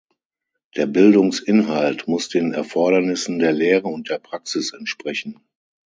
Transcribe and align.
Der 0.77 0.87
Bildungsinhalt 0.87 2.07
muss 2.07 2.27
den 2.27 2.53
Erfordernissen 2.53 3.37
der 3.37 3.51
Lehre 3.53 3.87
und 3.87 4.09
der 4.09 4.17
Praxis 4.17 4.73
entsprechen. 4.73 5.39